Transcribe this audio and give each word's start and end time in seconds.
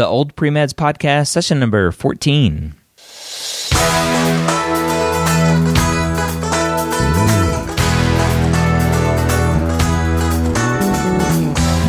the 0.00 0.06
Old 0.06 0.34
Premeds 0.34 0.72
Podcast, 0.72 1.26
session 1.26 1.60
number 1.60 1.92
14. 1.92 2.74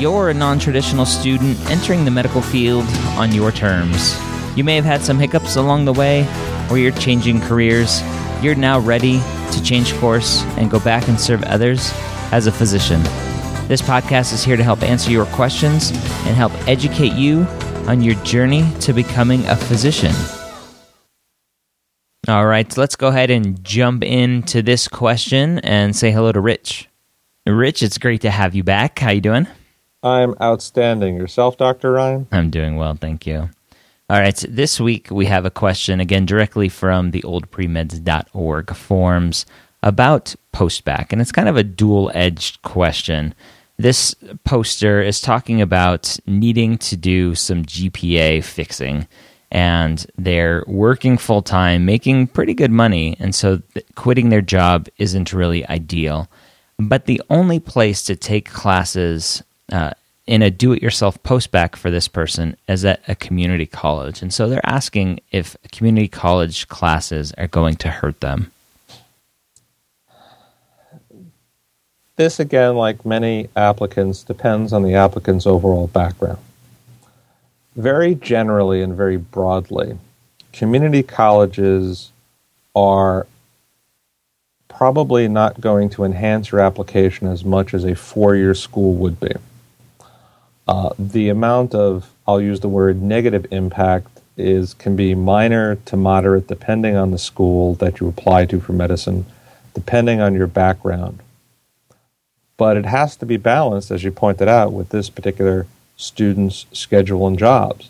You're 0.00 0.30
a 0.30 0.34
non 0.34 0.58
traditional 0.58 1.06
student 1.06 1.56
entering 1.70 2.04
the 2.04 2.10
medical 2.10 2.42
field 2.42 2.84
on 3.16 3.30
your 3.32 3.52
terms. 3.52 4.18
You 4.56 4.64
may 4.64 4.74
have 4.74 4.84
had 4.84 5.02
some 5.02 5.20
hiccups 5.20 5.54
along 5.54 5.84
the 5.84 5.92
way, 5.92 6.26
or 6.68 6.78
you're 6.78 6.90
changing 6.90 7.40
careers. 7.42 8.02
You're 8.42 8.56
now 8.56 8.80
ready 8.80 9.20
to 9.52 9.62
change 9.62 9.94
course 9.98 10.42
and 10.58 10.68
go 10.68 10.80
back 10.80 11.06
and 11.06 11.20
serve 11.20 11.44
others 11.44 11.92
as 12.32 12.48
a 12.48 12.52
physician. 12.52 13.00
This 13.68 13.80
podcast 13.80 14.32
is 14.32 14.42
here 14.42 14.56
to 14.56 14.64
help 14.64 14.82
answer 14.82 15.12
your 15.12 15.26
questions 15.26 15.92
and 15.92 16.34
help 16.34 16.50
educate 16.66 17.12
you 17.12 17.46
on 17.90 18.00
your 18.00 18.14
journey 18.22 18.64
to 18.78 18.92
becoming 18.92 19.44
a 19.46 19.56
physician. 19.56 20.14
All 22.28 22.46
right, 22.46 22.76
let's 22.76 22.94
go 22.94 23.08
ahead 23.08 23.30
and 23.30 23.64
jump 23.64 24.04
into 24.04 24.62
this 24.62 24.86
question 24.86 25.58
and 25.58 25.96
say 25.96 26.12
hello 26.12 26.30
to 26.30 26.40
Rich. 26.40 26.88
Rich, 27.44 27.82
it's 27.82 27.98
great 27.98 28.20
to 28.20 28.30
have 28.30 28.54
you 28.54 28.62
back. 28.62 29.00
How 29.00 29.10
you 29.10 29.20
doing? 29.20 29.48
I'm 30.04 30.36
outstanding. 30.40 31.16
Yourself, 31.16 31.56
Dr. 31.56 31.90
Ryan? 31.90 32.28
I'm 32.30 32.48
doing 32.48 32.76
well, 32.76 32.94
thank 32.94 33.26
you. 33.26 33.50
All 34.08 34.20
right, 34.20 34.38
so 34.38 34.46
this 34.48 34.78
week 34.78 35.10
we 35.10 35.26
have 35.26 35.44
a 35.44 35.50
question 35.50 35.98
again 35.98 36.26
directly 36.26 36.68
from 36.68 37.10
the 37.10 37.22
oldpremeds.org 37.22 38.72
forums 38.76 39.46
about 39.82 40.36
postbac, 40.54 41.10
and 41.10 41.20
it's 41.20 41.32
kind 41.32 41.48
of 41.48 41.56
a 41.56 41.64
dual 41.64 42.12
edged 42.14 42.62
question. 42.62 43.34
This 43.80 44.14
poster 44.44 45.00
is 45.00 45.22
talking 45.22 45.62
about 45.62 46.18
needing 46.26 46.76
to 46.76 46.98
do 46.98 47.34
some 47.34 47.64
GPA 47.64 48.44
fixing, 48.44 49.08
and 49.50 50.06
they're 50.18 50.64
working 50.66 51.16
full 51.16 51.40
time, 51.40 51.86
making 51.86 52.26
pretty 52.26 52.52
good 52.52 52.70
money, 52.70 53.16
and 53.18 53.34
so 53.34 53.62
quitting 53.94 54.28
their 54.28 54.42
job 54.42 54.88
isn't 54.98 55.32
really 55.32 55.66
ideal. 55.66 56.28
But 56.78 57.06
the 57.06 57.22
only 57.30 57.58
place 57.58 58.02
to 58.02 58.16
take 58.16 58.50
classes 58.50 59.42
uh, 59.72 59.92
in 60.26 60.42
a 60.42 60.50
do-it-yourself 60.50 61.22
postbac 61.22 61.74
for 61.74 61.90
this 61.90 62.06
person 62.06 62.58
is 62.68 62.84
at 62.84 63.00
a 63.08 63.14
community 63.14 63.64
college, 63.64 64.20
and 64.20 64.30
so 64.30 64.46
they're 64.46 64.60
asking 64.68 65.20
if 65.30 65.56
community 65.72 66.08
college 66.08 66.68
classes 66.68 67.32
are 67.38 67.48
going 67.48 67.76
to 67.76 67.88
hurt 67.88 68.20
them. 68.20 68.52
This 72.20 72.38
again, 72.38 72.76
like 72.76 73.06
many 73.06 73.48
applicants, 73.56 74.22
depends 74.22 74.74
on 74.74 74.82
the 74.82 74.92
applicant's 74.92 75.46
overall 75.46 75.86
background. 75.86 76.36
Very 77.74 78.14
generally 78.14 78.82
and 78.82 78.94
very 78.94 79.16
broadly, 79.16 79.96
community 80.52 81.02
colleges 81.02 82.12
are 82.76 83.26
probably 84.68 85.28
not 85.28 85.62
going 85.62 85.88
to 85.88 86.04
enhance 86.04 86.52
your 86.52 86.60
application 86.60 87.26
as 87.26 87.42
much 87.42 87.72
as 87.72 87.84
a 87.84 87.94
four 87.94 88.36
year 88.36 88.54
school 88.54 88.92
would 88.96 89.18
be. 89.18 89.32
Uh, 90.68 90.90
the 90.98 91.30
amount 91.30 91.74
of, 91.74 92.10
I'll 92.28 92.42
use 92.42 92.60
the 92.60 92.68
word 92.68 93.00
negative 93.00 93.46
impact, 93.50 94.20
is 94.36 94.74
can 94.74 94.94
be 94.94 95.14
minor 95.14 95.76
to 95.86 95.96
moderate 95.96 96.48
depending 96.48 96.96
on 96.96 97.12
the 97.12 97.18
school 97.18 97.76
that 97.76 97.98
you 97.98 98.08
apply 98.08 98.44
to 98.44 98.60
for 98.60 98.74
medicine, 98.74 99.24
depending 99.72 100.20
on 100.20 100.34
your 100.34 100.46
background. 100.46 101.20
But 102.60 102.76
it 102.76 102.84
has 102.84 103.16
to 103.16 103.24
be 103.24 103.38
balanced, 103.38 103.90
as 103.90 104.04
you 104.04 104.12
pointed 104.12 104.46
out, 104.46 104.74
with 104.74 104.90
this 104.90 105.08
particular 105.08 105.66
student's 105.96 106.66
schedule 106.74 107.26
and 107.26 107.38
jobs. 107.38 107.88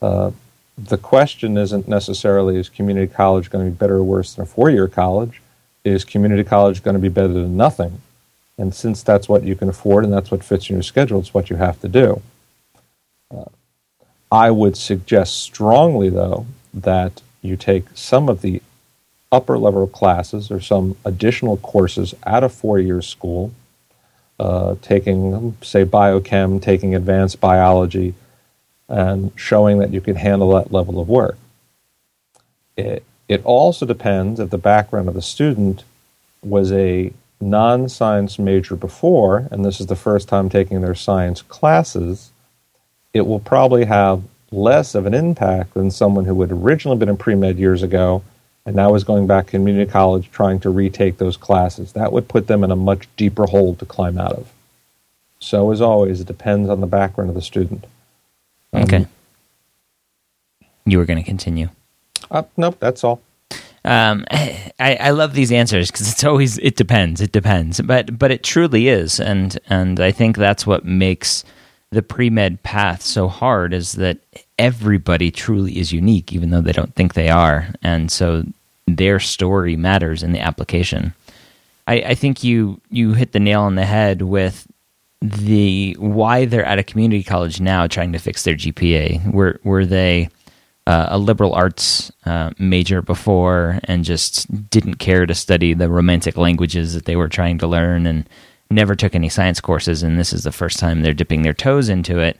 Uh, 0.00 0.30
the 0.78 0.96
question 0.96 1.58
isn't 1.58 1.86
necessarily 1.86 2.56
is 2.56 2.70
community 2.70 3.12
college 3.12 3.50
going 3.50 3.66
to 3.66 3.70
be 3.70 3.76
better 3.76 3.96
or 3.96 4.02
worse 4.02 4.32
than 4.32 4.44
a 4.44 4.46
four 4.46 4.70
year 4.70 4.88
college? 4.88 5.42
Is 5.84 6.06
community 6.06 6.42
college 6.42 6.82
going 6.82 6.94
to 6.94 7.00
be 7.02 7.10
better 7.10 7.34
than 7.34 7.54
nothing? 7.58 8.00
And 8.56 8.74
since 8.74 9.02
that's 9.02 9.28
what 9.28 9.42
you 9.42 9.54
can 9.54 9.68
afford 9.68 10.04
and 10.04 10.12
that's 10.12 10.30
what 10.30 10.42
fits 10.42 10.70
in 10.70 10.76
your 10.76 10.82
schedule, 10.82 11.20
it's 11.20 11.34
what 11.34 11.50
you 11.50 11.56
have 11.56 11.78
to 11.82 11.88
do. 11.88 12.22
Uh, 13.30 13.50
I 14.32 14.50
would 14.50 14.78
suggest 14.78 15.38
strongly, 15.40 16.08
though, 16.08 16.46
that 16.72 17.20
you 17.42 17.58
take 17.58 17.84
some 17.92 18.30
of 18.30 18.40
the 18.40 18.62
upper 19.30 19.58
level 19.58 19.86
classes 19.86 20.50
or 20.50 20.62
some 20.62 20.96
additional 21.04 21.58
courses 21.58 22.14
out 22.24 22.42
of 22.42 22.54
four 22.54 22.78
year 22.78 23.02
school, 23.02 23.52
uh, 24.38 24.76
taking, 24.82 25.56
say, 25.62 25.84
biochem, 25.84 26.62
taking 26.62 26.94
advanced 26.94 27.40
biology, 27.40 28.14
and 28.88 29.32
showing 29.36 29.78
that 29.78 29.92
you 29.92 30.00
can 30.00 30.16
handle 30.16 30.50
that 30.54 30.72
level 30.72 31.00
of 31.00 31.08
work. 31.08 31.36
It, 32.76 33.02
it 33.28 33.44
also 33.44 33.84
depends 33.84 34.40
if 34.40 34.50
the 34.50 34.58
background 34.58 35.08
of 35.08 35.14
the 35.14 35.22
student 35.22 35.84
was 36.42 36.72
a 36.72 37.12
non 37.40 37.88
science 37.88 38.38
major 38.38 38.76
before, 38.76 39.48
and 39.50 39.64
this 39.64 39.80
is 39.80 39.86
the 39.86 39.96
first 39.96 40.28
time 40.28 40.48
taking 40.48 40.80
their 40.80 40.94
science 40.94 41.42
classes, 41.42 42.30
it 43.12 43.22
will 43.22 43.40
probably 43.40 43.84
have 43.84 44.22
less 44.50 44.94
of 44.94 45.04
an 45.04 45.14
impact 45.14 45.74
than 45.74 45.90
someone 45.90 46.24
who 46.24 46.40
had 46.40 46.50
originally 46.50 46.96
been 46.96 47.08
in 47.08 47.16
pre 47.16 47.34
med 47.34 47.58
years 47.58 47.82
ago 47.82 48.22
and 48.66 48.76
now 48.76 48.94
is 48.94 49.04
going 49.04 49.26
back 49.26 49.46
to 49.46 49.52
community 49.52 49.90
college 49.90 50.30
trying 50.30 50.60
to 50.60 50.70
retake 50.70 51.18
those 51.18 51.36
classes. 51.36 51.92
That 51.92 52.12
would 52.12 52.28
put 52.28 52.46
them 52.46 52.62
in 52.62 52.70
a 52.70 52.76
much 52.76 53.08
deeper 53.16 53.46
hole 53.46 53.74
to 53.76 53.86
climb 53.86 54.18
out 54.18 54.32
of. 54.32 54.52
So, 55.40 55.70
as 55.70 55.80
always, 55.80 56.20
it 56.20 56.26
depends 56.26 56.68
on 56.68 56.80
the 56.80 56.86
background 56.86 57.30
of 57.30 57.34
the 57.34 57.42
student. 57.42 57.84
Okay. 58.74 58.96
Um, 58.96 59.08
you 60.84 60.98
were 60.98 61.04
going 61.04 61.18
to 61.18 61.24
continue. 61.24 61.68
Uh, 62.30 62.42
nope, 62.56 62.76
that's 62.80 63.04
all. 63.04 63.20
Um, 63.84 64.24
I, 64.30 64.96
I 65.00 65.10
love 65.10 65.34
these 65.34 65.52
answers 65.52 65.90
because 65.90 66.10
it's 66.10 66.24
always 66.24 66.58
it 66.58 66.76
depends, 66.76 67.20
it 67.20 67.32
depends, 67.32 67.80
but 67.80 68.18
but 68.18 68.30
it 68.30 68.42
truly 68.42 68.88
is, 68.88 69.20
and 69.20 69.58
and 69.68 70.00
I 70.00 70.12
think 70.12 70.36
that's 70.36 70.66
what 70.66 70.84
makes 70.84 71.44
the 71.90 72.02
pre 72.02 72.30
med 72.30 72.62
path 72.62 73.02
so 73.02 73.28
hard 73.28 73.72
is 73.72 73.92
that 73.92 74.18
everybody 74.58 75.30
truly 75.30 75.78
is 75.78 75.92
unique, 75.92 76.32
even 76.32 76.50
though 76.50 76.60
they 76.60 76.72
don't 76.72 76.94
think 76.94 77.14
they 77.14 77.28
are, 77.28 77.68
and 77.82 78.10
so 78.10 78.44
their 78.86 79.20
story 79.20 79.76
matters 79.76 80.22
in 80.22 80.32
the 80.32 80.40
application. 80.40 81.14
I, 81.86 81.94
I 81.94 82.14
think 82.14 82.44
you 82.44 82.80
you 82.90 83.14
hit 83.14 83.32
the 83.32 83.40
nail 83.40 83.62
on 83.62 83.76
the 83.76 83.84
head 83.84 84.22
with 84.22 84.66
the 85.20 85.96
why 85.98 86.44
they're 86.44 86.64
at 86.64 86.78
a 86.78 86.84
community 86.84 87.22
college 87.22 87.60
now 87.60 87.86
trying 87.86 88.12
to 88.12 88.18
fix 88.18 88.42
their 88.42 88.54
GPA. 88.54 89.32
Were 89.32 89.60
were 89.64 89.86
they 89.86 90.28
uh, 90.86 91.06
a 91.10 91.18
liberal 91.18 91.54
arts 91.54 92.10
uh, 92.24 92.50
major 92.58 93.02
before 93.02 93.78
and 93.84 94.04
just 94.04 94.70
didn't 94.70 94.94
care 94.94 95.26
to 95.26 95.34
study 95.34 95.74
the 95.74 95.90
romantic 95.90 96.36
languages 96.36 96.94
that 96.94 97.04
they 97.04 97.14
were 97.14 97.28
trying 97.28 97.58
to 97.58 97.66
learn 97.66 98.06
and 98.06 98.26
never 98.70 98.94
took 98.94 99.14
any 99.14 99.28
science 99.28 99.60
courses 99.60 100.02
and 100.02 100.18
this 100.18 100.32
is 100.32 100.44
the 100.44 100.52
first 100.52 100.78
time 100.78 101.02
they're 101.02 101.12
dipping 101.12 101.42
their 101.42 101.54
toes 101.54 101.90
into 101.90 102.18
it 102.18 102.38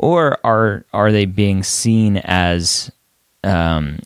or 0.00 0.38
are 0.44 0.84
are 0.92 1.12
they 1.12 1.24
being 1.24 1.62
seen 1.62 2.16
as 2.18 2.90
um, 3.44 4.00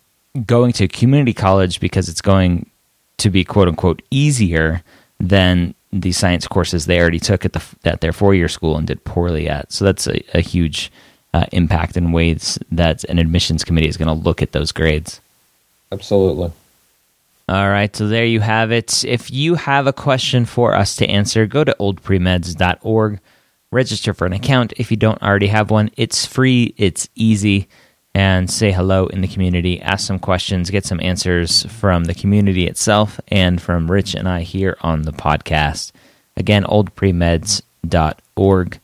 going 0.47 0.73
to 0.73 0.87
community 0.89 1.33
college 1.33 1.81
because 1.81 2.09
it's 2.09 2.21
going 2.21 2.69
to 3.19 3.31
be 3.31 3.45
quote 3.45 3.69
unquote 3.69 4.03
easier 4.11 4.83
than 5.19 5.75
the 5.93 6.13
science 6.13 6.47
courses 6.47 6.87
they 6.87 7.01
already 7.01 7.21
took 7.21 7.45
at 7.45 7.53
the 7.53 7.63
at 7.85 8.01
their 8.01 8.13
four 8.13 8.35
year 8.35 8.49
school 8.49 8.77
and 8.77 8.87
did 8.87 9.03
poorly 9.05 9.49
at 9.49 9.73
so 9.73 9.85
that's 9.85 10.07
a, 10.07 10.21
a 10.37 10.41
huge 10.41 10.91
uh, 11.35 11.47
impact 11.51 11.97
in 11.97 12.13
ways 12.13 12.61
that 12.71 13.03
an 13.05 13.19
admissions 13.19 13.65
committee 13.65 13.89
is 13.89 13.97
going 13.97 14.07
to 14.07 14.25
look 14.25 14.41
at 14.41 14.53
those 14.53 14.71
grades. 14.71 15.21
Absolutely. 15.91 16.53
All 17.49 17.69
right, 17.69 17.95
so 17.95 18.07
there 18.07 18.25
you 18.25 18.41
have 18.41 18.71
it. 18.71 19.05
If 19.05 19.31
you 19.33 19.57
have 19.57 19.89
a 19.89 19.93
question 19.93 20.47
for 20.47 20.75
us 20.75 20.95
to 20.97 21.07
answer, 21.07 21.45
go 21.45 21.65
to 21.65 21.77
oldpremeds.org, 21.79 23.19
register 23.75 24.15
for 24.15 24.27
an 24.27 24.33
account. 24.33 24.73
If 24.77 24.91
you 24.91 24.97
don't 24.97 25.23
already 25.23 25.49
have 25.49 25.71
one, 25.71 25.91
it's 25.97 26.25
free, 26.25 26.73
it's 26.79 27.11
easy, 27.15 27.69
and 28.15 28.49
say 28.49 28.73
hello 28.73 29.09
in 29.09 29.21
the 29.21 29.29
community. 29.29 29.83
Ask 29.83 30.07
some 30.07 30.19
questions, 30.19 30.71
get 30.71 30.87
some 30.87 31.01
answers 31.01 31.67
from 31.67 32.05
the 32.05 32.15
community 32.15 32.67
itself 32.67 33.21
and 33.29 33.61
from 33.61 33.91
Rich 33.91 34.15
and 34.15 34.27
I 34.29 34.41
here 34.43 34.79
on 34.81 35.03
the 35.03 35.13
podcast. 35.13 35.93
Again, 36.37 36.65
oldpremeds.org. 36.65 38.81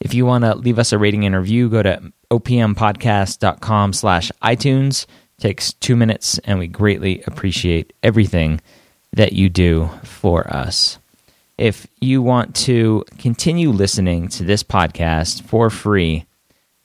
If 0.00 0.14
you 0.14 0.26
want 0.26 0.44
to 0.44 0.54
leave 0.54 0.78
us 0.78 0.92
a 0.92 0.98
rating 0.98 1.24
and 1.24 1.34
review, 1.34 1.70
go 1.70 1.82
to 1.82 2.12
opmpodcast.com 2.30 3.94
slash 3.94 4.30
iTunes. 4.42 5.06
Takes 5.38 5.72
two 5.72 5.96
minutes, 5.96 6.38
and 6.44 6.58
we 6.58 6.66
greatly 6.68 7.22
appreciate 7.26 7.94
everything 8.02 8.60
that 9.12 9.32
you 9.32 9.48
do 9.48 9.88
for 10.04 10.46
us. 10.54 10.98
If 11.56 11.86
you 12.00 12.20
want 12.20 12.56
to 12.56 13.04
continue 13.18 13.70
listening 13.70 14.28
to 14.28 14.42
this 14.42 14.64
podcast 14.64 15.42
for 15.42 15.70
free, 15.70 16.26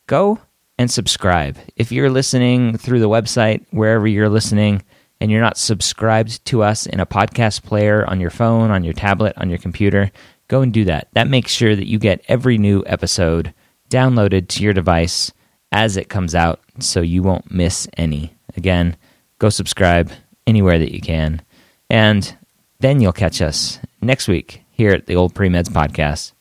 go 0.06 0.40
and 0.78 0.92
subscribe. 0.92 1.58
If 1.76 1.92
you're 1.92 2.12
listening 2.12 2.78
through 2.78 3.00
the 3.00 3.10
website, 3.10 3.66
wherever 3.72 4.08
you're 4.08 4.30
listening, 4.30 4.84
and 5.20 5.32
you're 5.32 5.42
not 5.42 5.58
subscribed 5.58 6.46
to 6.46 6.62
us 6.62 6.86
in 6.86 7.00
a 7.00 7.06
podcast 7.06 7.64
player 7.64 8.06
on 8.08 8.20
your 8.20 8.30
phone, 8.30 8.70
on 8.70 8.84
your 8.84 8.94
tablet, 8.94 9.34
on 9.38 9.50
your 9.50 9.58
computer, 9.58 10.12
go 10.48 10.62
and 10.62 10.72
do 10.72 10.86
that. 10.86 11.08
That 11.14 11.28
makes 11.28 11.52
sure 11.52 11.76
that 11.76 11.88
you 11.88 11.98
get 11.98 12.24
every 12.28 12.58
new 12.58 12.84
episode 12.86 13.54
downloaded 13.90 14.48
to 14.50 14.64
your 14.64 14.74
device 14.74 15.34
as 15.72 15.98
it 15.98 16.10
comes 16.10 16.36
out 16.36 16.62
so 16.80 17.02
you 17.02 17.24
won't 17.24 17.52
miss 17.52 17.88
any. 17.98 18.36
Again, 18.56 18.96
go 19.40 19.50
subscribe 19.50 20.12
anywhere 20.48 20.78
that 20.78 20.94
you 20.94 21.02
can. 21.02 21.42
And 21.90 22.38
then 22.80 23.02
you'll 23.02 23.14
catch 23.14 23.42
us 23.42 23.80
next 24.02 24.28
week 24.28 24.64
here 24.72 24.92
at 24.92 25.06
the 25.06 25.16
Old 25.16 25.36
Pre 25.36 25.50
Meds 25.50 25.70
Podcast. 25.70 26.34